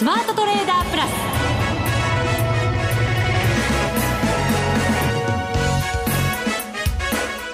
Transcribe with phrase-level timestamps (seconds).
[0.00, 1.10] スマートトレーダープラス。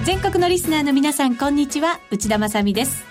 [0.05, 1.99] 全国のリスナーの皆さんこんにちは。
[2.09, 3.03] 内田まさです。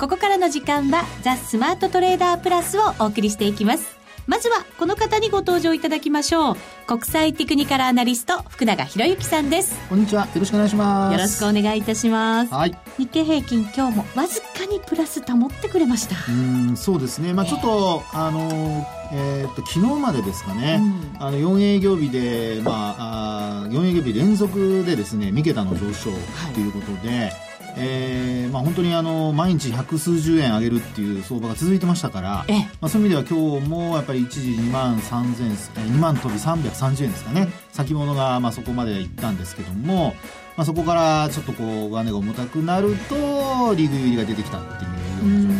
[0.00, 3.99] ここからの時間はザ・スマートトレーダープラスをお送りしていきます。
[4.26, 6.56] まずはこの方にご登場いただきましょう。
[6.86, 9.78] 国際テクニカルアナリスト福永博之さんです。
[9.88, 10.22] こんにちは。
[10.22, 11.12] よろしくお願いします。
[11.12, 12.52] よろしくお願いいたします。
[12.52, 12.78] はい。
[12.98, 16.16] 日経平均今日もわずかにプラス保ってくれました。
[16.30, 17.32] うんそうですね。
[17.32, 20.80] まあちょっと、えー、あのえー、っと昨日までですかね、
[21.16, 26.10] うん、あの4営業日でまああ4営業日連続でですね三桁の上昇
[26.54, 32.44] ということで、はいえーまあ、本当にあの毎日百数十円上げるっていう相場が続いてましたから、
[32.80, 37.48] まあ、そういう意味では今日もやっぱり一時2万3000 2万飛び330円ですかね。
[37.72, 40.14] 先物がまあそこまでいったんですけども、
[40.56, 45.59] まあ、そこからちょっとこう上値が重たくなるとリグ入りが出てきたっていうような状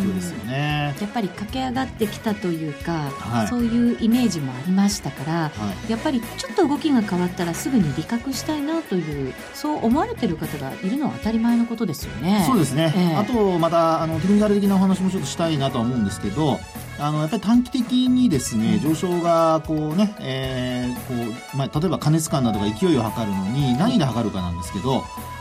[0.99, 5.51] やっぱり駆け上がってきたというか、はい、そういうイメージもありましたから、は
[5.87, 12.43] い、やっぱりちょっと動きが変わったらすぐに利確したいなというそう思われてる方がいるのは当たり前のことですよね。
[12.45, 16.59] そうですね、えー、あとまたあのテクニカル的なお話もちょっとしたいなとは思うんですけど
[16.99, 24.93] あのやっぱり短期的にですね上昇がこうね、えーこうまあ、例えば過熱感などが勢いを測るのに何で測るかなんですけど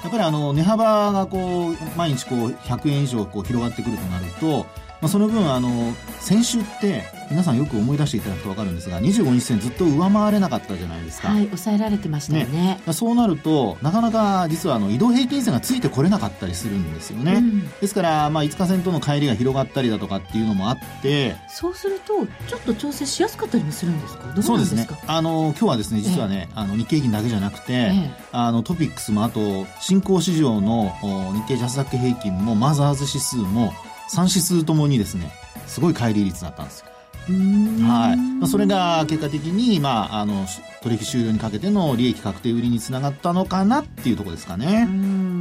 [0.03, 4.67] やっぱりあの値幅がこう毎日こう100円以上こう広がってくるとなると
[5.01, 11.29] まあ、その分あの先週って皆さんよく思い出していただくと分かるんですが25日線ずっと上回れなかったじゃないですか。
[11.29, 24.43] はい抑えられてましたよね、ね、そうなるとなかなか実はあの移動平均線がついてこれなかったりするんですよね、うん、ですから、まあ、5日線との帰りが広がったりだとかっていうのもあってそうするとちょっと調整しやすかったりもするんですか？
[24.43, 24.87] そうですね。
[25.07, 30.93] あの今日はですね実はね、ええ、あの日経平均だけじゃなくて、え、あのトピックスもあと新興市場の
[31.35, 33.73] 日経ジャスダック平均もマザーズ指数も
[34.15, 35.33] 3指数ともにですね
[35.67, 36.87] すごい乖離率だったんですよ。
[37.29, 38.17] はい。
[38.17, 40.47] まあ、それが結果的に、まあ、あの
[40.83, 44.89] 取引終了にかけての利益確定売りにつながったのかなっていうところですかね。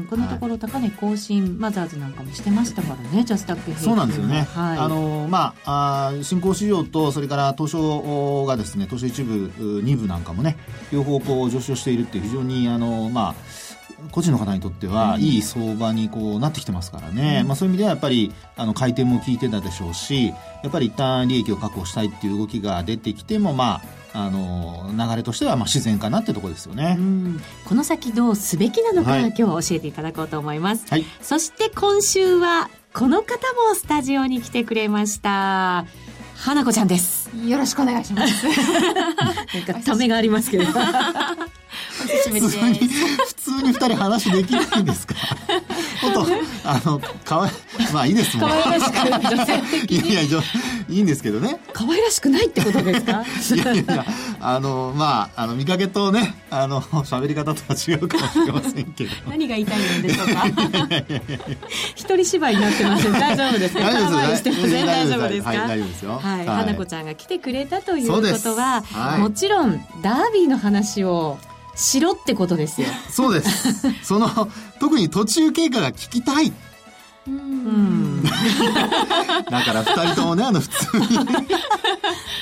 [0.09, 10.57] このところ高値更新、はい、マザーズなんかもしてましたからねジャスタックそうなんですよね、はい、あのまああ新興市場とそれから東証がですね東証一部二部なんかもね
[10.91, 13.35] 両方こう上昇しているっていう非常にあのまあ
[14.11, 20.33] 個人の方にとってはいい相場にこうなってきてますからね、うん、まあ、そういう意味ではやっぱりあの回転も効いてたでしょうしや
[20.67, 26.97] っぱり一旦利益を確保したいっていう動きが出てきてもまああの流れとしてはまあ自然かなってところですよね、
[27.65, 33.35] この先どうすべきなのか、はい、今日教えていただこうと思います、はい、そして今週はこの方
[33.67, 35.85] もスタジオに来てくれました。
[36.35, 37.29] 花子ちゃんです。
[37.45, 38.47] よろしくお願いします。
[38.47, 40.63] なんかためがありますけど
[42.09, 45.15] 普通に普通に二人話できないんですか？
[46.01, 47.51] 本当あのかわい
[47.93, 48.95] まあいいですもん可愛らしく
[49.35, 50.39] 女性的いやいや
[50.89, 51.59] いいんですけどね。
[51.73, 53.23] 可愛らしくないってことですか？
[53.55, 54.05] いやいや
[54.39, 59.11] あのまああの見かけとねあの喋り方とは違うかもしれませんけど。
[59.29, 60.45] 何が言いたいんでしょうか？
[61.95, 64.43] 一人芝居になってます大丈夫ですか大丈夫です
[64.85, 65.43] 大丈夫です。
[65.43, 66.19] か、はい、大丈夫ですよ。
[66.21, 71.37] はい、花子ちゃんが来てくれたということは、はい、もちろんダービーの話を
[71.75, 72.87] しろってことですよ。
[73.09, 74.03] そうです。
[74.03, 74.29] その
[74.79, 76.51] 特に途中経過が聞きたい。
[77.27, 78.23] うん。
[78.23, 81.05] だから二人ともねあの普通に。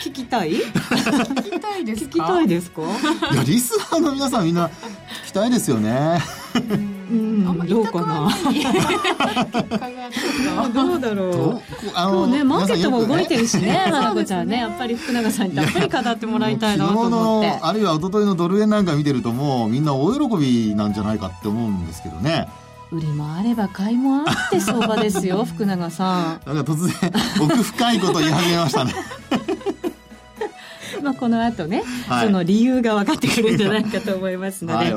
[0.04, 0.54] 聞きたい？
[0.54, 2.82] 聞きたいです聞きたいですか？
[3.34, 4.72] いやリスナーの皆さんみんな聞
[5.28, 6.20] きたいですよね。
[7.12, 7.68] うん。
[7.68, 8.30] どうかな？
[10.74, 11.62] どうだろう。
[11.94, 14.58] 今日ねマーケットも動いてるしね 花子ちゃんね。
[14.60, 17.60] やっぱり福永さんにたっぷり語ってもらいたいなと思って。
[17.62, 22.48] あるいは一昨日のドル円なんか見てるともうみんな大喜びなんじゃないかって思うんですけどね。
[22.90, 26.40] 売りもあれば買いもあって相場ですよ福永さん。
[26.48, 27.12] なんか突然
[27.42, 28.94] 奥深いこと言い始めましたね
[31.04, 34.92] まあ、この後ね、はい、その理由が分かってくるんじゃないかと思いますので、はい。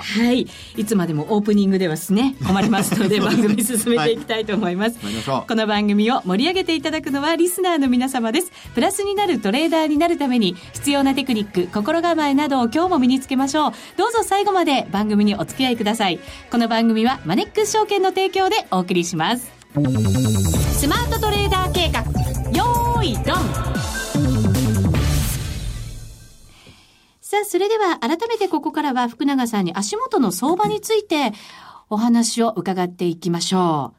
[0.00, 0.46] はい、
[0.76, 4.98] いつまでもオープニングではですね、困りますので、 番組進めていきたいと思います。
[5.02, 8.52] はい、この番組を盛り上げていただくのはリスナーの皆様です。
[8.74, 13.72] プラスになるトレーダーになるために、必要なテクニック、心構えなどを今日も身につけましょう。
[13.96, 16.20] どうぞ最後まで番組にお付き合いください。
[16.50, 19.50] この番組はマネックス証券の提供でお送りします。
[27.36, 31.32] さあ、それでは改めてここからは福永さんに足元の相場について
[31.90, 33.92] お話を伺っていきましょ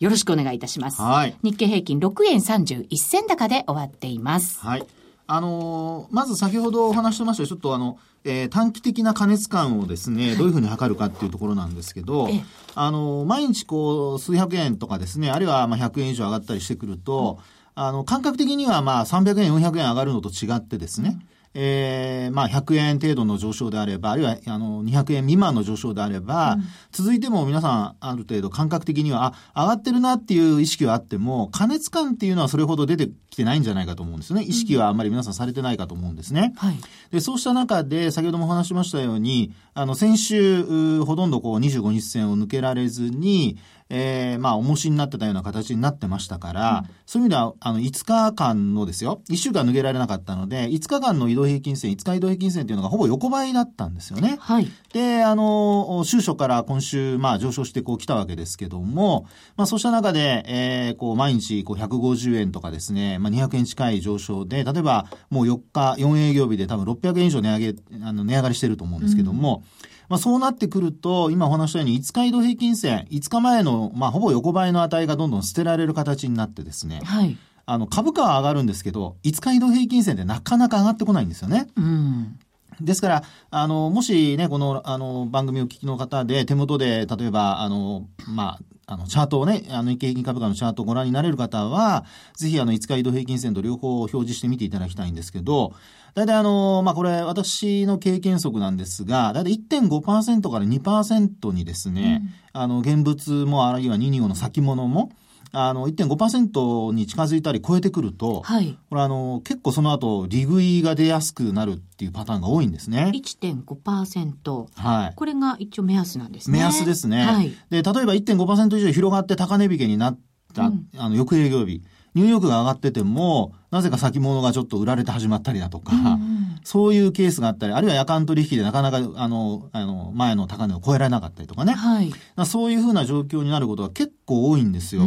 [0.00, 0.04] う。
[0.04, 1.02] よろしくお願いいたします。
[1.02, 1.34] はい。
[1.42, 4.60] 日経平均6円31銭高で終わっています。
[4.60, 4.86] はい。
[5.26, 12.28] あのー、まず先ほどお話してましたちょっとあの、えー、短期的な過熱感をですね、どういうふうに測るかっていうところなんですけど、
[12.76, 17.44] あのー、毎日こう、数百円とかですね、あるいはまあ100円以上上がったりしてくると、うん
[17.74, 26.62] あの、感覚的にはまあ300円、400円上がるのと違ってですね、うんえー、まあ100円程度の上昇であれば、あるいはあの200円未満の上昇であれば、うん、
[26.92, 34.44] 続いても皆さんある程度感覚的には、あ、上がってるなっていう意識はあっても、加熱感っていうのはそれほど出てきてないんじゃないかと思うんですね。
[34.44, 36.52] 意識はあんまり皆さんされてないかと思うんですね。
[36.56, 36.76] はい、
[37.10, 43.58] で、そうした中で、先ほどもお話しましたように、あの、先週、ほとんどこう25日線を抜けられずに、
[43.90, 54.36] えー、まあ、重しになってたような形になってましたから、うん、そういう意味では、あの、5日間のですよ、1週間抜けられなかったので、5日間の移動平均線、5日移動平均線っていうのがほぼ横ばいだったんですよね。
[54.40, 54.68] はい。
[54.92, 59.26] で、あの、週初から今週、まあ、上昇してこう来たわけですけども、
[59.56, 77.36] まあ、そうした中で、えー、こう、毎日、こう、150円とかですね、まあ、200円近い上昇で、例えば、もう4日、4営業日で多分600円以上値上げ、あの、値上がりしてると思うんですけども、うんまあ、そうなってくると、今お話したように5日移動平均線、5日前の、まあ、ほぼ横ばいの値がどんどん捨てられる形になってですね、はい。
[77.66, 81.68] あの、株価は上がるんですけど、5日移動平均線ってなかなか上がってこないんですよね。
[81.76, 82.38] うん。
[82.80, 95.74] ですから、あの、もしね、この、あの、番組を聞きの方で、手元で、例えば、あの、まあ、あの、チャートをね、あの、日経平均株価のチャートをご覧になれる方は、ぜひあの、5日移動平均線と両方表示してみていただきたいんですけど、
[96.14, 102.22] 大体あの、まあ、これ私の経験則なんですが、大体1.5%から2%にですね、
[102.54, 105.12] うん、あの、現物もあるいは225の先物も、
[105.52, 108.78] あの、1.5%に近づいたり超えてくると、はい。
[108.90, 113.12] これあの、結構その後、利食いが出やすくなるっていうパターンが多いんですね。
[113.14, 114.66] 1.5%。
[114.74, 115.14] はい。
[115.14, 116.58] これが一応目安なんですね。
[116.58, 117.22] 目安ですね。
[117.22, 117.52] はい。
[117.70, 120.18] で、例えば1.5%以上広がって高値引けになっ
[120.54, 121.82] た、うん、あの、翌営業日。
[122.18, 131.74] ニューヨークが上がってても、なぜか先物がちょっと売られて始まったりだとか、うんうん、そういうケースがあったり、あるいは夜間取引でなかなか、あの、あの、前の高値を超えられなかったりとかね。
[131.74, 132.12] はい。
[132.44, 135.02] そういうふうな状況になることが結構多いんですよ。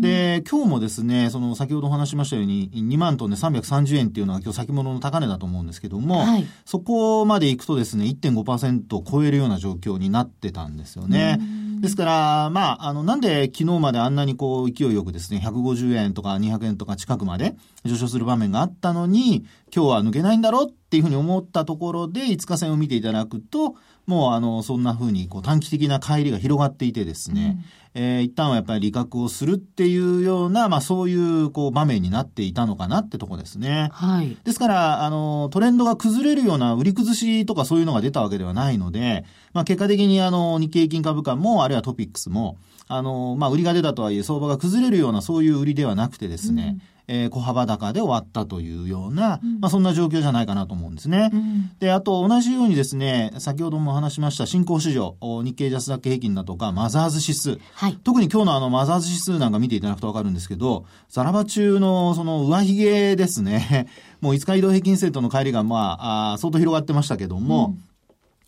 [0.00, 11.38] で、今日もですね、その先ほどお話しましたように、2万トンで330円っていうのが今日先物の高値だと思うんですけども、はい、そこまで行くとですね、1.5%を超えるような状況になってたんですよね。
[11.82, 19.44] ですから、まあ、あの、なんで昨日まであんなにこう勢いよくですね、150円とか200円とか近くまで上昇する場面があったのに、
[19.74, 33.88] 今日は抜けないんだろうっていうふうに思ったところで、5日線を見ていただくと、もうあの、そんなふうにこう短期的な乖離が広がっていてですね、うん、えー、一旦はやっぱり利確をするっていうような、まあそういうこう場面になっていたのかなってとこですね。
[33.90, 34.36] はい。
[34.44, 39.24] ですから、あの、トレンドが崩れるような売り崩しとかそういうのが出たわけではないので、
[39.54, 51.30] まあ結果的にあの、日経平均株価も、あるいはトピックスも、あの、まあ売りが出たとはいえ相場が崩れるようなそういう売りではなくてですね、うんえー、小幅高で終わったというような、うん、まあそんな状況じゃないかなと思うんですね。
[51.32, 57.58] うん、で、あと同じようにですね、先ほども話しました新興市場、日経ジャスダック平均だとか、マザーズ指数。
[57.74, 63.88] はい、特に今日のあのマザーズ指数なんか見ていただくとわかるんですけど、ザラバ中のその上髭ですね、
[64.20, 67.82] もう5日移動平均線との帰りがまあ、あ相当広がってましたけども、うん、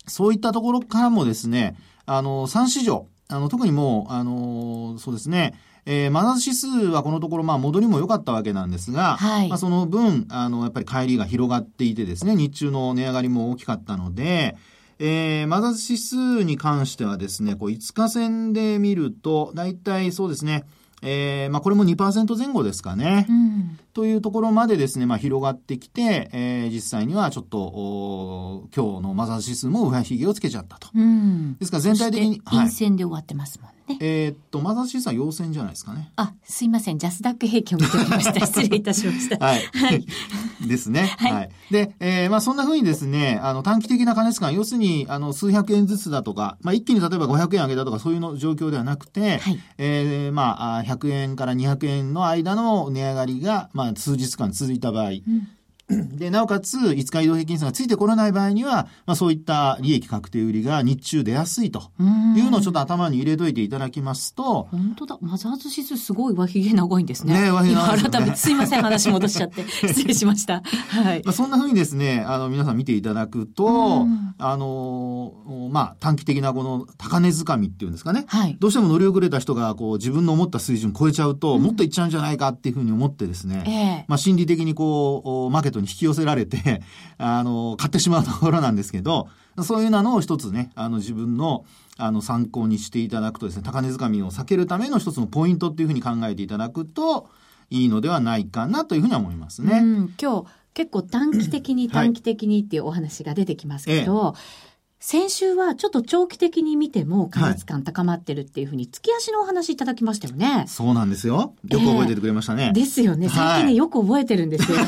[0.07, 1.75] そういったところからもですね、
[2.05, 5.55] あの、3市場、あの、特にもう、あの、そうですね、
[5.85, 14.55] えー、マザーズ指数はこのところ、まあ、戻りも良かったわけなんですが、はい、まあ、その分、あの、やっぱり帰りが広がっていてですね、日中の値上がりも大きかったので、
[14.97, 20.63] えー、マザーズ指数に関してはですね、こう、5日線で見ると、だいたいそうですね、
[21.01, 23.27] えー、まあ、これも2%前後ですかね。
[23.29, 30.89] うん、というところまでですね、まあ、広がってきて、えー、実際にはちょっと、今日のマザーズ指数も上髭をつけちゃったと。
[30.95, 32.39] うん、ですから全体的に。
[32.39, 33.74] 陰線で終わってますもんね。
[33.99, 36.11] えー、っと、マザーズ指数は陽線じゃないですかね。
[36.15, 36.97] あ、すいません。
[36.97, 38.39] ジャスダック平均を見ておりました。
[38.45, 39.45] 失礼いたしました。
[39.45, 39.61] はい。
[39.73, 40.05] はい。
[40.67, 41.15] ですね。
[41.17, 41.33] はい。
[41.33, 55.47] はい、で、えー、まあ、そんなふうにですね、あの、短期的な加熱感、要するに、あの、数百円ずつだとか、まあ、一気に例えば500円上げたとか、そういうの状況ではなくて、はい、えー、まあ、100円から200円の間の値上がりが、まあ、数日間続いた場合、うん
[55.87, 61.91] で、なおかつ、5日移動平均線がついてこれない場合には、まあそういった利益確定売りが日中出やすいと
[62.35, 64.67] いうのをちょっと頭に入れといていただきますと。
[64.71, 65.17] 本当だ。
[65.21, 67.39] マザーズ指数すごい上髭長いんですね。
[67.39, 69.65] ね、上髭長い、ね、改めてすいません、話戻しちゃって。
[69.69, 70.63] 失礼しました。
[70.89, 71.21] はい。
[71.23, 74.07] まあそんなふうにですね、あの、皆さん見ていただくと、
[74.39, 78.25] あの、まあ短期的なこの高値掴みっていうんですかね。
[78.27, 78.57] はい。
[78.59, 83.63] どうしても乗り遅れた人が、こう自分の思った水準超えちゃうと、もっといっちゃうんじゃないかっていうふうに思ってですね。
[83.67, 86.81] ええまあ心理的にこう、負けトに引き寄せられて、
[87.17, 89.29] あの、買ってしまうところなんですけど、
[89.61, 91.65] そういうのを一つね、あの、自分の、
[91.97, 97.29] あの、参考にしていただくとですね、高値掴みを避けるための一つのポイントっていうふうに考えていただくと、
[97.69, 99.79] いいのではないかなというふうには思いますね。
[99.79, 104.64] うん、今日、結構短期的に短期的にっていうお話が出てきますけど、ええ
[105.07, 110.65] 先週はちょっと長期的に見ても過熱感高まってるっていうふうに、月足のお話いただきましたよね。
[110.67, 111.53] そうなんですよ。
[111.69, 112.63] よく覚えててくれましたね。
[112.63, 113.29] えー、ですよね。
[113.29, 114.79] 最近ね、よく覚えてるんですよ。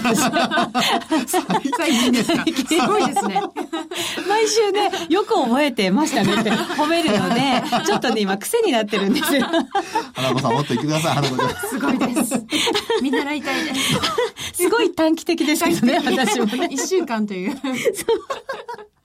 [1.78, 2.44] 最近ですか？
[2.48, 3.42] すごいですね。
[4.28, 9.46] 毎週ね、よく覚えてましたねって褒めるので、ちょっとね、今癖になってるんですよ。
[10.16, 11.50] 花子さんもっと言ってください、花子ちゃん。
[11.70, 12.44] すごいです。
[13.04, 13.94] 見習いたいです。
[14.64, 16.70] すごい短期的ですけどね、私もね。
[16.72, 17.56] 一週間という。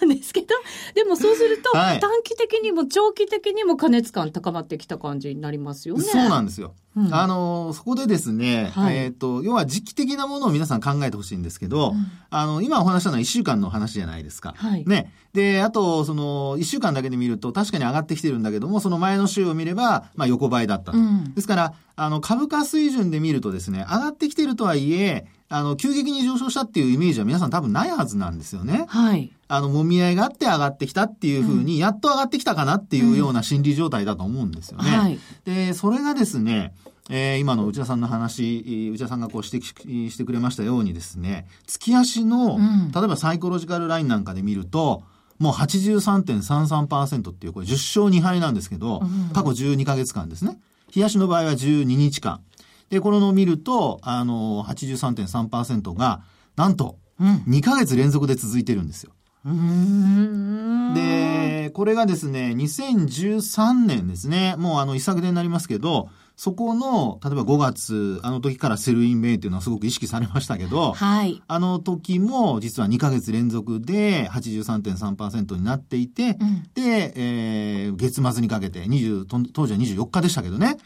[0.00, 0.48] なんですけど、
[0.94, 6.02] でもそうすると、短期的にも長期的にも加熱感高まってきた感じになりますよね。
[6.02, 6.74] そうなんですよ。
[6.96, 14.54] うん、あの、そこでですね、はい、えっ、ー、と、要は時期的なものを皆さん考えてほしいんですけど、うん、あの、今お話したのは1週間の話じゃないですか。
[14.56, 15.12] はい、ね。
[15.32, 20.98] で、あと、その、1週間だけで見ると確かに上がってきてるんだけども、その前の週を見れば、まあ横ばいだったと。
[20.98, 28.86] うん、ですから、あの、株価水準で見るとですね、上がってきてるとはいえ、あの、急激に上昇したっていうイメージは皆さん多分ないはずなんですよね。
[28.88, 29.32] はい。
[29.48, 34.88] あの、揉み合いがあって上がってきたっていうふうに、やっと上がってきたかなっていうような心理状態だと思うんですよね。
[34.88, 35.18] はい。
[35.44, 36.72] で、それがですね、
[37.12, 42.58] えー、今の内田さんの話、内田さんがこう指摘してくれましたようにですね、月足の、
[42.94, 45.02] 例えばサイコロジカルラインなんかで見ると、
[45.40, 49.02] もう83.33%っていう、これ10勝2敗なんですけど、
[49.32, 50.58] 過去12ヶ月間ですね。
[50.90, 52.42] 日足の場合は12日間。
[52.90, 56.22] で、これを見ると、あの、83.3%が、
[56.56, 59.12] なんと、2ヶ月連続で続いてるんですよ。
[60.94, 66.10] で、これがですね、2013年ですね、もうあの一昨年になりますけど、
[66.40, 71.42] そこの、例えば5月、あの時から Sell in May っていうのはすごく意識されましたけど、はい。
[71.46, 80.78] あの時も実は2ヶ月連続で83.3%になっていて、うん、で、えー、月末にかけて、20、当時は24日でしたけどね、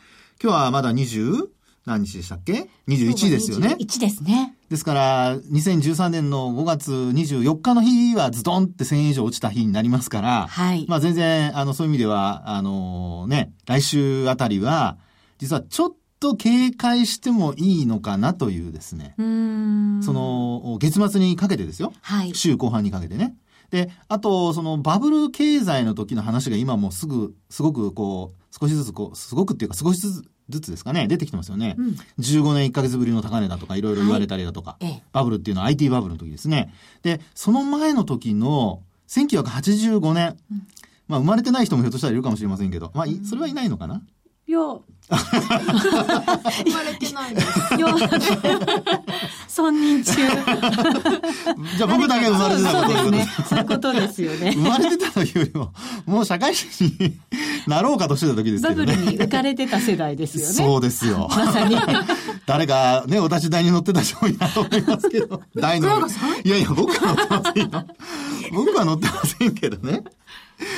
[0.43, 1.47] 今日はまだ20、
[1.87, 3.77] 何日でしたっけ ?21 ですよね。
[3.79, 4.57] 21ですね。
[4.71, 10.85] ですから、2013年の5月24日の日はズドンって1000円以上落ちた日になりますから、はい。
[10.89, 14.99] まあ全然、あの、そういう意味では、あのね、来週あたりは、
[15.45, 19.15] 実はちょっと警戒してもいいのかなというですね。
[19.17, 21.93] その、月末にかけてですよ。
[22.01, 22.35] はい。
[22.35, 23.37] 週後半にかけてね。
[23.71, 31.75] で、あと、そのバブル経済の時の話が今もすぐ、すごくこう、少しずつこう、すごくっていうか少しずつずつですかね、出てきてますよね。
[31.79, 36.73] うん、15年1ヶ月ぶりの高値だとか、いろいろ言われたりだとか、はい、バブルっていうのは IT バブルの時ですね。
[37.03, 40.67] で、その前の時の1985年、うん、
[41.09, 44.03] まあ生まれてない人もひょっとしたらいるかもしれませんけど、まあ、それはいないのかな、
[44.47, 44.79] いや、生
[46.71, 47.35] まれてない。
[47.35, 47.49] です。
[49.63, 50.13] 3人中。
[51.77, 53.27] じゃあ僕だけ生まれてたことですね。
[53.49, 53.63] そうい。
[53.63, 54.53] うことですよね。
[54.53, 55.73] 生まれてた時よりも、
[56.05, 57.19] もう社会人に
[57.67, 58.93] なろうかとしてた時ですけどね。
[58.93, 60.53] バブルに浮かれてた世代ですよね。
[60.53, 61.29] そうですよ。
[61.31, 61.77] まさに。
[62.45, 64.37] 誰かね、お立ち台に乗ってた人もい。
[64.37, 64.83] たと思い。
[64.83, 65.41] ますけど。
[65.57, 66.07] 台の。
[66.45, 66.49] い。
[66.51, 66.63] やい。
[66.63, 67.87] や、僕は乗ってませんよ。
[68.53, 70.05] 僕は乗ってませんけどね。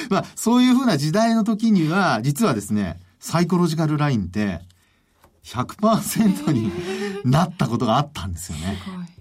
[0.08, 0.70] まあ、そうい。
[0.70, 4.61] うふうな時代の時には、実はですね、サイコロジカルラインって
[5.42, 6.71] 100%に
[7.25, 8.78] なったことがあったんですよね。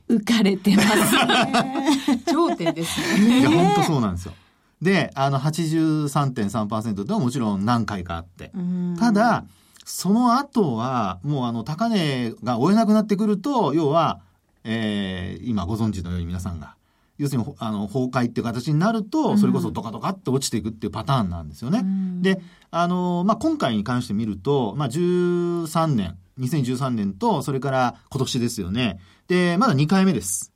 [0.08, 0.88] 浮かれてます
[1.26, 2.22] ね。
[2.32, 3.40] 頂点ですね。
[3.40, 4.34] いや、本当そうなんですよ。
[4.80, 8.52] で、あの83.3%でももちろん何回かあって。
[9.00, 9.44] ただ、
[9.86, 14.20] その後は、もうあの、高値が追えなくなってくると、要は、
[14.64, 16.75] えー、今ご存知のように皆さんが、
[17.18, 21.84] 要するに、あの、崩壊っていう形になると、それこそドカドカって落ちていくっていうパターンなんですよね。
[22.22, 22.42] で、
[22.72, 29.00] あの、まあ、今回に関して見ると、まあ、13年、2013年と、それから今年ですよね。
[29.28, 30.52] で、まだ2回目です。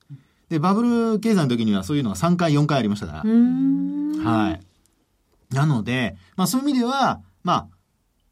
[0.49, 3.19] で、バブル経済の時にはそういうのが3回、4回ありましたから。
[3.21, 4.61] はい。
[5.53, 7.67] なので、まあそういう意味では、まあ、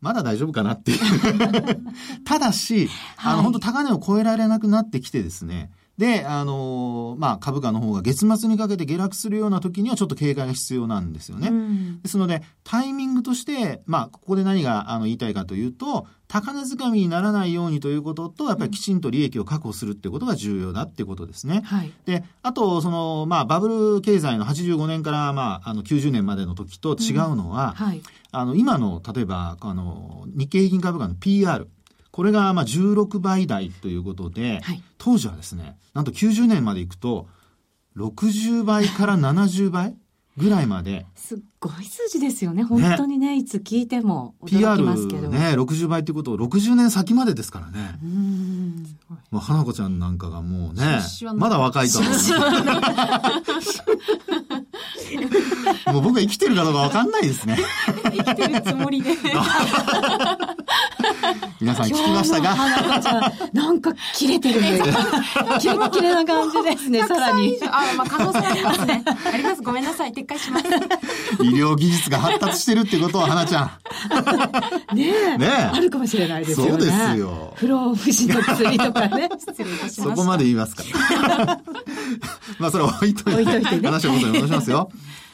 [0.02, 1.00] まだ大丈夫かなっていう
[2.24, 11.50] ただし、あの、本当高値を超えられなくなってきてですね、で、あのー、まあ、株価の方が月末にかけて下落するような時にはちょっと警戒が必要なんですよね。
[11.50, 21.62] うん、ですので、タイミングとして、まあ、ここで何があの言いたいかというと、高値掴みにならないようにということと、やっぱりきちんと利益を確保するってことが重要だっていうことですね。
[21.66, 27.86] はい、で、あと、その、まあ、バブル経済の85年から、まあ、あの、90年までの時と違うのは、うん。
[27.86, 28.02] はい、
[28.32, 31.68] あの、今の、例えば、あの、日経平均株価の PR、
[32.18, 37.28] これがまあ16倍台ということで、はい、当時はですね、なんと90年までいくと、
[37.96, 39.96] 60倍から70倍
[40.36, 41.06] ぐらいまで。
[41.14, 42.64] すっごい数字ですよね。
[42.64, 45.30] 本当にね、ねいつ聞いても驚きますけど。
[45.30, 48.00] ね、60倍ってことを60年先までですからね。
[48.04, 48.98] うん。
[49.30, 51.02] もう花子ちゃんなんかがもうね、
[51.36, 52.14] まだ若いと思う。
[55.94, 57.60] もう僕は生きてるかどうかわかんないですね。
[58.12, 59.12] 生きてるつもりで。
[61.62, 62.56] 皆さん聞きましたか？
[63.54, 64.80] なんか切れてるね。
[65.60, 67.58] キレッキレな感じですね、 さらに。
[67.70, 69.04] あ、まあ可能性ありますね。
[69.34, 69.62] あります。
[69.62, 70.12] ごめんなさい。
[70.12, 70.66] 撤回します。
[71.44, 73.72] 医療技術が発達してるってことは、花ちゃん。
[74.96, 75.38] ねえ。
[75.38, 75.50] ねえ。
[75.74, 76.72] あるかもしれないですよね。
[76.72, 77.54] そうですよ。
[77.56, 79.30] 不老不死の薬とかね。
[79.40, 80.02] 失礼いたします。
[80.04, 80.84] そこまで言いますか？
[82.60, 83.42] まあ、それ置いといて。
[83.42, 83.88] 置いといてね。
[83.88, 84.90] 話を元に戻しますよ。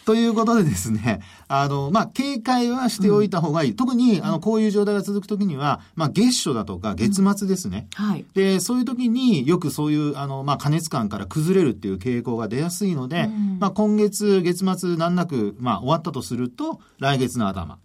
[0.05, 1.21] ということでですね、
[1.61, 3.69] あの、まあ、警戒はしておいた方がいい。
[3.71, 7.87] うん、特に、あの、こういう状態が続くときには、まあ、月初だとか月末ですね。
[7.99, 8.25] うん、はい。
[8.33, 17.77] で、そういうときによくそういう、あの、まあ、加熱感から崩れるっていう傾向が出やすいので、うん、まあ、今月、月末難なく、まあ、終わったとすると、来月の頭。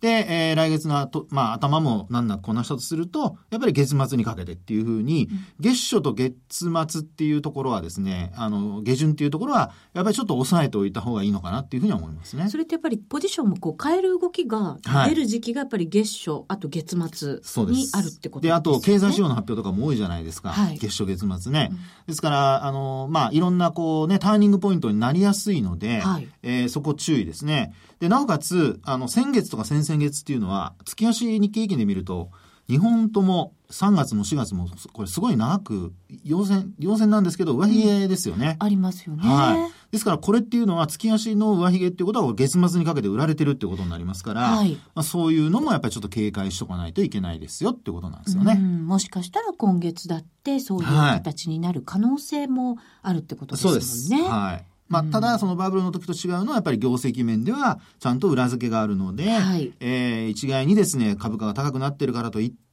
[0.00, 12.48] で、えー、来月のと、まあ、頭も難なくこなしたとすると、やっぱり月末にかけてっていうふうに、月初と月末っていうところはですね、あの、下旬っていうところは、やっぱりちょっと抑えておいた方がいいのかなっていうふうに思いますね。
[12.48, 18.50] それってやっぱりポジションもこう変える動きが出る時期がやっぱり月初、あと月末にあるってことですね。
[18.50, 20.50] で、あと経済指標の発表とかも多いじゃないですか。
[20.50, 21.68] はい、月初月末ね。
[21.70, 27.74] うん、ですから、あの、まあ、いろんなこうね、ターニングポイントになりやすいので、はい、えー、そこ注意ですね。
[28.00, 32.30] で、なおかつ、あの、先月とか先々月っていうのは、月足日経平均で見ると、
[32.68, 35.92] 日本とも3月も4月も、これすごい長く、
[36.24, 39.22] 陽線、陽線なんですけど、上髭ですよね、うん、ありますよね。
[39.22, 39.92] はい。
[39.92, 48.54] ですから、これっていうのは、月足の上髭っていうことは、月末にかけて売られてるってことになりますから、はい、まあ、そういうのもやっぱりちょっと警戒しとかないといけないですよってことなんですよね。
[48.54, 53.80] もしかしたら今月だって、そういう形になる可能性もあるってことですもんね。
[53.80, 54.30] はい、そうです。
[54.30, 54.67] はい。
[54.88, 62.67] まあ、ただ、そのバブルの時と違うのは、やっぱり業績面では、ちゃんと裏付けがあるので、はい、えー、一概にですね、株価が高くなってるからといって、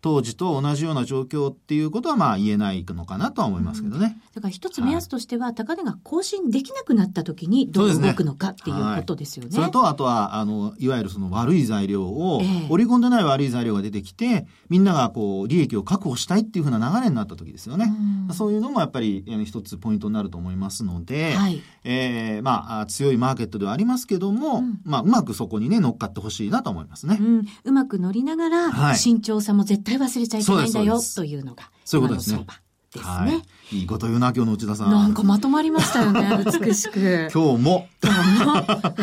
[0.00, 4.06] 当時と同じような状況っていうことはまあ言えないのかなとは思いますけどね。
[4.06, 9.50] うん、だから一つ目安としては、はい、高値が更新できなくなった時にどう動くのかっていうことですよね。
[9.50, 17.92] そ、ねはい、れと、あとは、あの、いわゆるその悪い材料を、えー、織り込んでない悪い材料が出てきて、みんながこう、利益を確保したいっていうふうな流れになった時ですよね。
[18.28, 27.18] うん、そういうのもやっぱり一つポイントになると思いますので、はい、えー、まあ、強いマーケットではありますけども、うん、まあ、うまくそこにね、乗っかってほしいなと思いますね。
[27.20, 32.46] うん、うまく乗りながら、はい、慎重さも絶対忘忘れちゃいけないんだよというのが、そういうことですね。
[32.92, 33.76] ですね、はい。
[33.76, 34.90] いいこと言うな、今日の内田さん。
[34.90, 37.28] なんかまとまりましたよね、 美しく。
[37.32, 37.88] 今日も。
[38.02, 38.52] 今日も。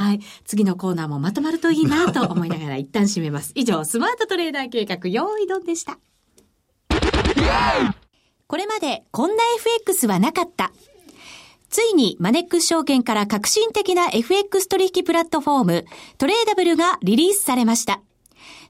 [0.02, 0.20] はい。
[0.46, 3.52] 次のコーナーもまとまるといいなと思いながら一旦締めます。
[3.56, 6.00] 以上、スマートトレーダー計画、用意ドンでした。
[8.48, 10.72] これまでこんな FX はなかった。
[11.70, 15.86] ついにマネックス証券から革新的な FX 取引プラットフォーム、
[16.20, 18.02] トレーダブルがリリースされました。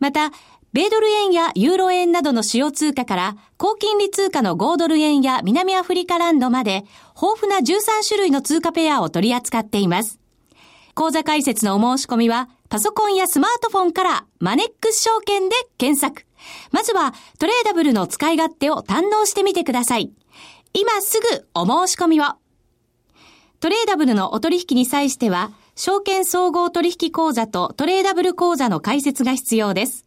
[0.00, 0.32] また、
[0.72, 6.84] 米ドル円やユーロ円などの主要通貨から、高金利通貨の5ドル円や南アフリカランドまで、
[7.20, 10.18] 豊富な13種類の通貨ペアを取り扱っています。
[10.94, 16.24] 講座解説のお申し込みは、パソコンやスマートフォンからマネックス証券で検索。
[16.70, 20.12] まずは、トレーダブルの使い勝手を堪能してみてください。
[20.72, 22.24] 今すぐお申し込みを。
[23.58, 30.04] トレーダブルのお取引に際しては、証券総合取引口座とトレーダブル口座の開設が必要です。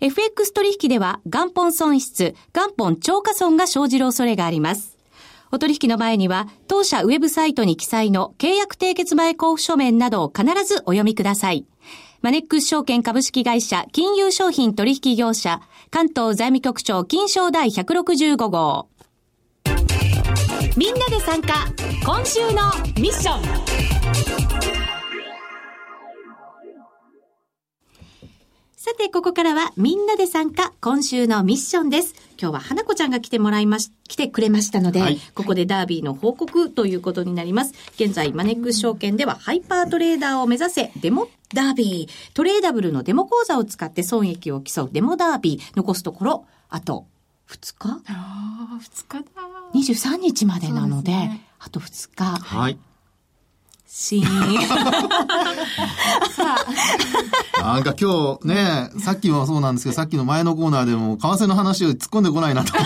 [0.00, 4.96] FX 取引では元本損失、元本超過損が生じる恐れがあります。
[5.52, 11.66] お取引の前には、当社ウェブサイトに記載の契約締結前交付書面などを必ずお読みください。
[12.22, 18.88] マネックス証券株式会社金融商品取引業者関東財務局長金賞第165号。
[20.78, 21.66] みんなで参加
[22.06, 23.36] 今週のミッショ
[24.76, 24.79] ン
[28.82, 32.14] さて、ここからはみんなで参加、今週のミッションです。
[32.40, 37.74] 今日は花子ちゃんが来てもらいまし、来てくれましたので、はい、ここでダービーの報告ということになります。
[37.96, 42.32] 現在、マネックス証券ではハイパートレーダーを目指せ、デモダービー。
[42.32, 45.76] トレーダブルのデモ講座を使って損益を競うデモダービー。
[45.76, 47.04] 残すところ、あと
[47.50, 47.90] 2日？
[47.90, 49.26] ああ、2日だ。
[49.74, 52.24] 23日までなので、でね、あと2日。
[52.24, 52.78] はい。
[53.92, 54.54] シーン。
[57.60, 62.72] なんか今日ね、さっきもそうなんですけど、さっきの前のコーナーでも、為替の話を突っ込んでこないなと。
[62.72, 62.84] そうい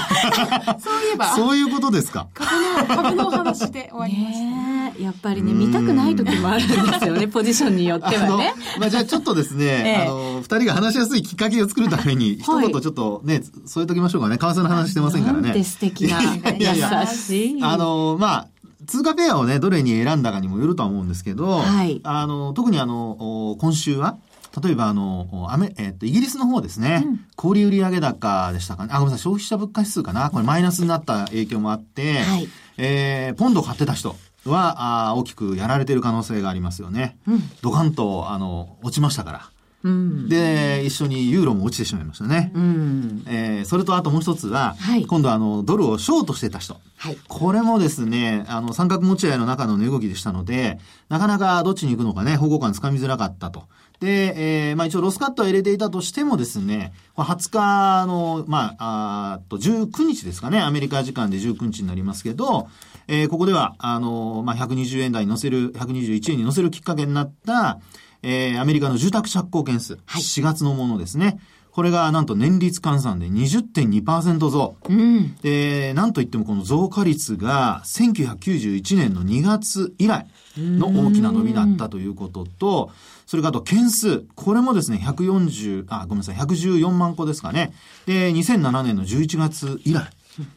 [1.12, 1.26] えば。
[1.34, 2.28] そういうことですか？
[2.32, 4.94] 株の、株の話で終わりました、ね。
[4.98, 8.54] やっぱりね、見たくない時もあるんですよね、ポジションによってはね。
[8.80, 9.68] まあじゃあちょっとですね、え
[10.04, 14.38] え、あの、二人が話しやすいきっかけを作るために、一言ちょっとね、添えときましょうかね。
[14.38, 15.42] 為替の話してませんからね。
[15.42, 17.62] なんて素敵な、優しい。
[17.62, 18.48] あの、まあ、
[18.86, 24.18] 通貨ペアをね、どれに選んだかにもよるとは思うんですけど、はい、あの、特にあの、今週は、
[24.62, 28.90] 例えばあの、アメ、えっ、と、イギリスの方ですね、うん、小売売上高でしたかね。
[28.92, 30.30] あ、ごめんなさい、消費者物価指数かな。
[30.30, 37.16] これマイナスになった影響もあって、はい、えー、ポンド買ってた人は、あ大きくやられてる可能性がありますよね。
[37.26, 39.50] うん、ドカンと、あの、落ちましたから。
[39.84, 42.50] うん、で、一緒にユーロも落ちてしまいましたね。
[42.54, 46.80] うん、えー、それとあともう一つは、はい、今度あの、ドルをショートしてた人。
[46.96, 50.78] はい、これもですね、あの、三角持ち合いの中の値動きでしたので、
[51.10, 53.64] なかなかどっちに行くのかね、方向感つかみづらかったと。
[54.00, 62.68] で、えー、まあ一応ロスカットは入れていたとしてもですね、20日の、まあ、あと19日ですかね、アメリカ時間で19日になりますけど、
[63.06, 67.80] えー、ここでは、あの、まあ、120円台に乗せる、121円に乗せるきっかけになった、
[68.24, 71.38] えー、アメリカの住宅着工件数、はい、4月のものですね。
[71.70, 74.76] これがなんと年率換算で20.2%増。
[74.88, 82.92] うん、で、なんといってもこの増加率が1991年の2月以来の大きな伸びだったということと、
[83.26, 87.74] それからあと件数、これもですね、140、あ、ごめんなさい、114万個ですかね。
[88.06, 90.08] で、2007年の11月以来、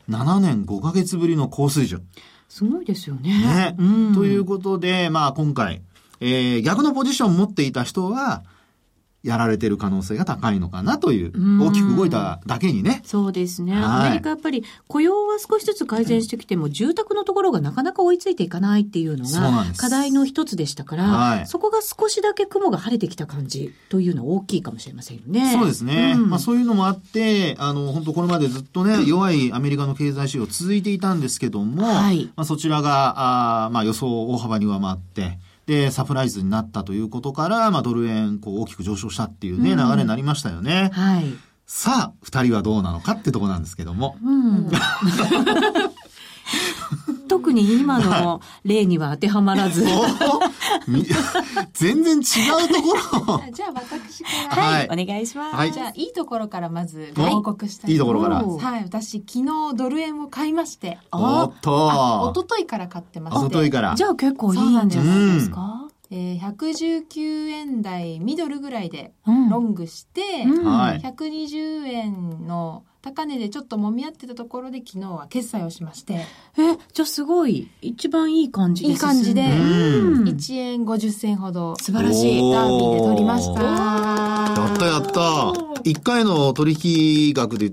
[0.08, 2.04] 7年5ヶ月ぶりの高水準。
[2.48, 3.32] すごいですよね。
[3.32, 3.76] ね。
[3.78, 5.82] うん、ということで、まあ今回、
[6.20, 8.44] えー、逆のポジションを持っていた人は、
[9.28, 13.02] やられてる可能性が高いのかなという、大きく動いただけにね。
[13.04, 13.74] そうですね。
[13.74, 25.52] はい、アメリカやっぱり雇用は少しずつ改善してきても、住宅のところがなかなか追いついていかないっていうのが課題の一つでしたから、はい、そこが少しだけ雲が晴れてきた感じというのは大きいかもしれませんよね。
[25.52, 26.14] そうですね。
[26.16, 40.92] うん、まあそういうのもあって、あの、本当これまでずっとね、弱いアメリカの経済指標続いていたんですけども、はい、まあそちらが、あまあ予想を大幅に上回って、で、サプライズになったということから、まあ、ドル円、こう、大きく上昇したっていうね、流れになりましたよね。
[40.94, 41.26] はい。
[41.66, 44.18] さあ、二人はどうなのかってとこなんですけども。
[44.24, 44.72] うん。
[47.28, 49.86] 特に今の例には当てはまらず。
[51.74, 52.94] 全然違うとこ
[53.28, 53.42] ろ。
[53.52, 54.64] じゃあ私から。
[54.64, 55.56] はい、お願いします。
[55.56, 57.92] はい、じゃあいいところからまずご報告したい。
[57.92, 58.44] いいところから。
[58.44, 61.00] はい、私昨日ドル円を買いまして。
[61.12, 62.22] おっと。
[62.24, 63.46] おとといから買ってまして。
[63.46, 63.96] おとといから。
[63.96, 65.88] じゃあ結構いいんじゃないですか。
[66.10, 76.14] えー、119円台ミドルぐらいでロングして、うん、120円の高値でちょっと揉み合ってたところで昨日は決済をしまして。
[76.14, 76.26] え、
[76.92, 81.78] じゃあすごい、一番いい感じですいい感じで、1円50銭ほど。
[81.78, 82.52] 素晴らしい。
[82.52, 83.64] ダービーで取りました。
[83.64, 85.54] やったやった。
[85.86, 86.78] 一回の取
[87.30, 87.72] 引額で、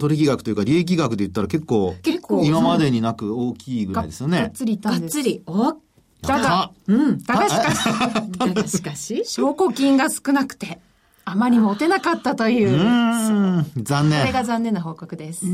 [0.00, 4.40] 取引額というか利益額で言ったら結構、結構、今までになく大きいぐらいですよね。
[4.40, 5.42] がっつりがっつり。
[5.46, 5.76] お
[6.22, 7.20] ただ、うん。
[7.22, 10.80] ただ しかし、ただしかし、証拠金が少なくて。
[11.24, 12.74] あまり持てなかったという。
[12.74, 14.20] う残念。
[14.20, 15.46] これが残念な報告です。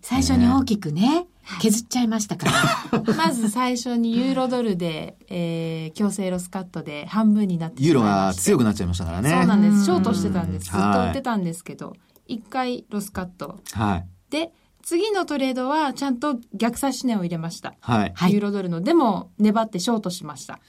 [0.00, 1.26] 最初に大きくね、
[1.60, 3.02] 削っちゃいましたから。
[3.14, 9.30] まず最初にユーロドルで、えー、強制ロスカットで半分になってユーロが強くなっちゃいましたからね。
[9.30, 9.84] そうなんです。
[9.84, 10.70] ショートしてたんです。
[10.70, 11.94] ずっと売ってたんですけど、
[12.26, 13.60] 一、回ロスカット。
[13.72, 14.06] はい。
[14.30, 17.74] で、次のトレードはちゃんと逆差し値を入れました。
[17.80, 18.14] はい。
[18.30, 18.80] ユーロドルの。
[18.82, 20.60] でも、粘ってショートしました。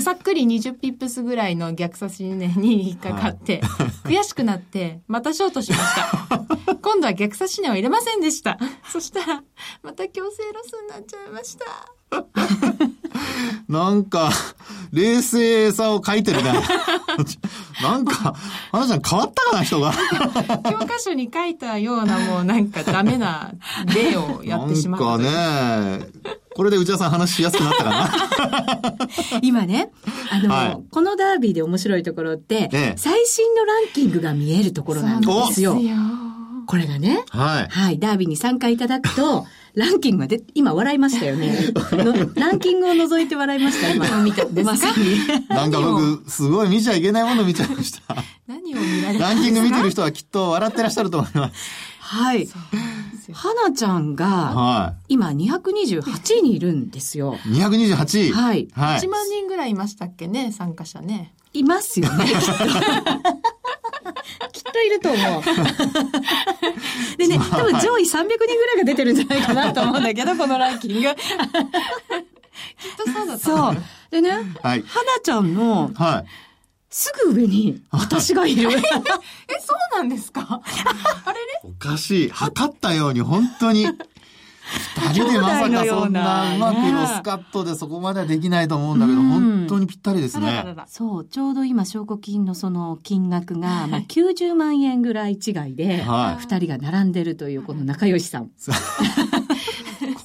[0.00, 6.74] さっくり20ピップスぐらいの逆差し値に引っかかって、はい、悔しくなって、またショートしました。
[6.82, 8.58] 今度は逆差し値を入れませんでした。
[8.90, 9.42] そしたら、
[9.82, 11.64] また強制ロスになっちゃいました。
[13.68, 14.30] なんか、
[14.92, 16.52] 冷静さを書いてるね。
[17.82, 18.34] なんか、
[18.70, 19.92] 花ちゃん変わったかな、人が。
[20.70, 23.52] 教科書に書いたようなもうなんかダメな
[23.94, 25.06] 例をやってしまった。
[25.06, 26.06] なんかね、
[26.54, 29.38] これで内田さん話しやすくなったかな？
[29.42, 29.90] 今ね、
[30.30, 35.76] あの、はい、このダービーで面白いところって、ええ、最新のランキングが見えるところなんですよ。
[36.66, 41.72] これがね、はい、はい、ダービーに参加いただくと、 ランキングがで、今笑いましたよね。
[42.36, 44.22] ランキングを覗いて笑いました、今。
[44.22, 45.18] 見たまさに。
[45.48, 48.16] なんか僕、すごい見ちゃいけないもの見ちゃいました。
[48.46, 51.54] 何を見られランキング見てる人はきっと笑ってらっしゃると思います。
[52.14, 52.46] はい。
[53.32, 57.34] はなちゃんが、はい、今228位にいるんですよ。
[57.46, 58.68] 228位はい。
[58.72, 59.00] はい。
[59.00, 61.34] 1万人ぐらいいましたっけね、参加者ね。
[61.52, 62.40] いますよね、きっと。
[64.52, 65.42] きっといると思う。
[67.18, 71.08] でね、多分上位300人ぐらいが出てるんじゃないかなと思うんだけど、 このランキング。
[71.08, 71.14] きっ
[72.96, 73.76] とそうだそう。
[74.12, 74.82] でね、はい、はな
[75.22, 76.24] ちゃんの、はい。
[76.96, 78.70] すぐ上に私がいる。
[78.70, 80.60] え、そうなんですか？
[81.24, 81.60] あれね？
[81.64, 82.28] おかしい。
[82.28, 83.88] 測ったように本当に。
[85.04, 90.64] 二人でまさかそんなうまくロスカットでそこまではできないと思うんだけど、本当にぴったりですね。
[90.86, 96.02] そう、ちょうど今、証拠金のその金額が、まあ、90万円ぐらい違いで、
[96.38, 98.50] 二人が並んでるというこの仲良しさん。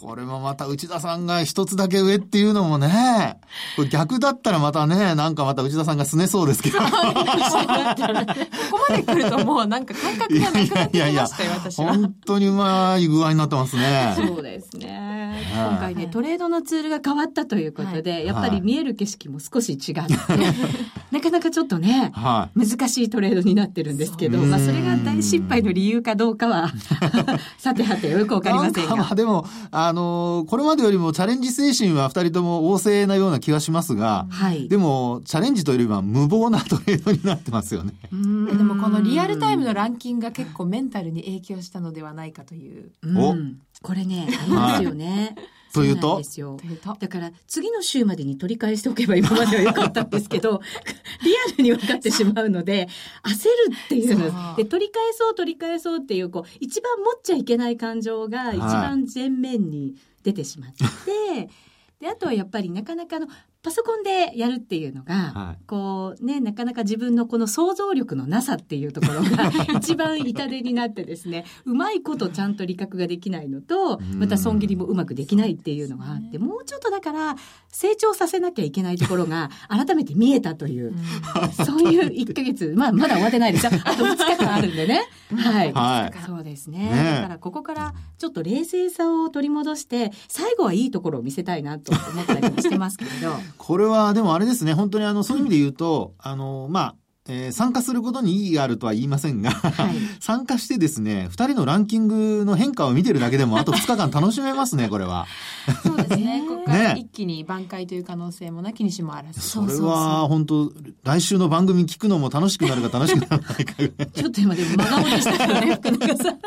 [0.10, 3.40] これもまた内田さんが一つだけ上っていうのもね、
[3.76, 6.80] これ逆だったらまたね、なんかまた内田さんが拗ねそうですけど。
[6.80, 6.92] ここ
[8.90, 11.94] まで来るともうなんか感覚がなくなってきましたよ、いやいや私は。
[11.94, 14.16] 本当にうまい具合になってますね。
[14.18, 15.44] そうですね。
[15.54, 26.72] 今回ね、トレードのツールが変わったということで、はい、やっぱり見える景色も少し違って、はい、なかなかちょっとね、はい、難しいトレードになってるんですけど、まあそれが大失敗の理由かどうかは、
[27.60, 28.96] さてはてよくわかりませんが。
[28.96, 37.94] まあでも、あのの、これまでよりもチャレンジ精神は二人とも旺盛なような気がしますが、はい、でも、チャレンジというよりは無謀なトレードになってますよね。
[38.12, 38.18] で
[38.64, 42.92] もこのリアルタイムのランキングが結構メンタルに影響したのではないかという。
[43.18, 43.36] お
[43.82, 45.36] これね、ありますよね。
[45.72, 45.84] と。
[45.84, 46.96] いうと。
[47.00, 50.62] だから次の週までに取り返しておけば今まではよかったんですけど、
[51.24, 52.88] リアルに分かってしまうので、
[53.24, 54.56] 焦るっていうの。
[54.56, 60.90] で、取り返そう取り返そうっていう、こう、一番持っちゃいけない感情が一番前面に出てしまって、は
[61.42, 61.50] い
[62.00, 63.28] で、あとはやっぱりなかなかの、
[63.62, 77.36] パソコンでやるっていうのが、はい、こうね、なかなか自分のこの想像力のなさっていうところが 一番痛手になってですね、うまいことちゃんと理覚ができないのと、また損切りもうまくできないっていうのがあって、もうちょっとだから
[77.68, 80.94] 成長させなきゃいけないところが改めて見えたという、
[81.66, 83.72] そういう1ヶ月、まあまだ終わってないですよ。
[83.84, 85.02] あと2日間あるんでね。
[85.36, 85.74] はい。
[85.74, 93.49] はい、そうですね、ね、だからここからちょっと冷静さを取り戻して、最後はいいところを見せたいなと思ったりもしてますけれど。
[93.58, 96.96] これはでもあれですね、本当にあの、そういう意味で言うと、あの、まあ、
[97.32, 105.28] えー、参加することに意義があるとは言いませんが、はい、 参加してですね、二人のランキングの変化を見てるだけでも、あと 2日間楽しめますね、これは。
[105.84, 106.44] そうです ね。
[106.48, 109.42] ここから一気に挽回という可能性もなきにしもあらず。
[109.42, 113.74] それは、本当来週の番組聞くのも楽しくなるか楽しくならないか。
[113.76, 116.40] ちょっと今でも真顔でしたけどね、福永さん。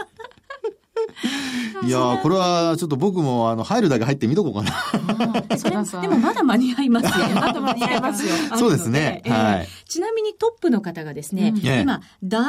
[1.84, 5.58] いやこれはちょっと僕もあの入るだけ入ってみとこうかな。
[5.58, 7.28] それでもまだ間に合いますよ。
[7.34, 8.34] まだ間に合いますよ。
[8.56, 9.22] そうですね。
[9.26, 9.68] はい。
[9.88, 12.40] ちなみにトップの方がですね、今、ダ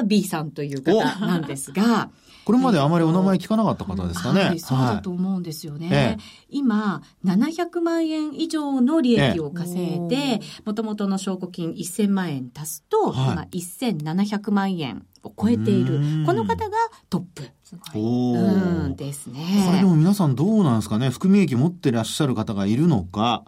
[0.00, 2.10] ービーさんという方なんですが、
[2.44, 4.40] これまであまりお名前聞かなかった方ですかね。
[4.40, 6.18] はい、そうだと思うんですよね。
[6.48, 16.24] 今、700万円以上の利益を稼いで、もともとの証拠金1000万円足すと、今1700万円を超えている。
[16.26, 16.76] この方が
[17.08, 17.48] トップ。
[17.94, 19.40] おうんですね。
[19.66, 21.10] これでも皆さんどうなんですかね？
[21.10, 23.44] 含み益持ってらっしゃる方がいるのか。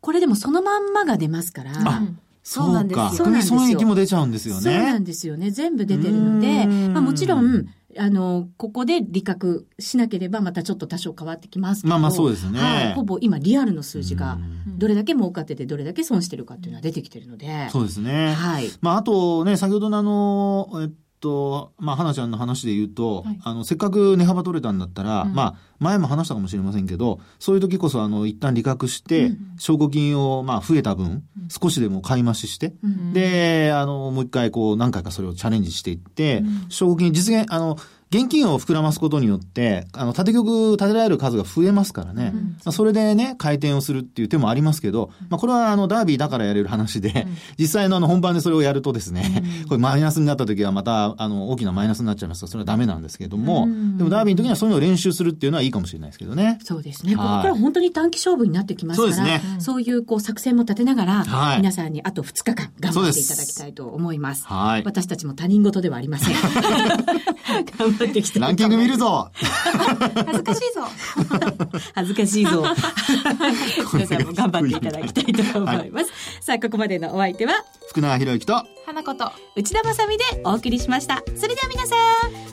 [0.00, 1.72] これでもそのまんまが出ますから。
[2.42, 3.08] そうなんですよ。
[3.08, 4.60] 含み損益も出ちゃうんですよね。
[4.62, 5.50] そうなんですよね。
[5.50, 7.66] 全部出てるので、まあもちろん、
[7.98, 11.90] あの、ここで理覚しなければまたちょっと多少変わってきますけど。
[11.90, 12.58] まあまあそうですね。
[12.58, 12.94] はい。
[12.94, 17.68] ほぼ今リアルの数字が、どれだけ儲かっててどれだけ損してるかっていうのは出てきてるので。
[17.70, 18.32] そうですね。
[18.32, 18.70] はい。
[18.80, 32.72] まああとね、先ほどのあの、えっと、まあ、花ちゃんの話で言うと、はい、あの、せっかく値幅取れたんだったら、うん、まあ、前も話したかもしれませんけど、そういう時こそ、あの、一旦利確して、うん、証拠金を、まあ、増えた分、うん、少しでも買い増しして、
[33.12, 37.76] で、あの、もう一回、こう、何回かそれをチャレンジしていって、証拠金実現、あの、
[38.10, 42.32] 現金を膨らますことによって、あの、縦玉立てられる数が増えますからね。
[42.34, 53.66] うん、まあ、それでね、回転をするっていう手もありますけど、まあ、これはあの、ダービーだからやれる話で、うん、実際のあの、本番でそれをやるとですね、うん、これマイナスになった時はまた、あの、大きなマイナスになっちゃいますから、それはダメなんですけども、
[53.98, 56.58] でもダービーの時にはそういうのを練習するっていうのはいいかもしれないですけどね。
[56.64, 57.14] そうですね。
[57.14, 59.60] ここから本当に短期勝負になってきますから、そうですね。
[59.60, 64.46] そういうこう、作戦も立てながら、はい、皆さんにあと2日間頑張っていただきたいと思います。
[64.46, 64.82] はい。
[64.84, 66.34] 私たちも他人事ではありません。
[67.78, 68.38] 頑張ってきて。
[68.38, 70.82] ランキング見るぞ恥ずかしいぞ
[71.94, 72.64] 恥ずかしいぞ
[73.94, 76.04] 皆さんも頑張っていただきたいと思います。
[76.04, 81.22] はい、さあ、ここまでのお相手は、福永博之と、花子と、内田まさでお送りしました。
[81.36, 81.96] それでは皆さ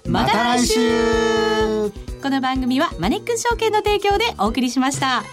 [0.08, 5.24] ん、また来週この番組はマネックス証券の提供でお送りしました。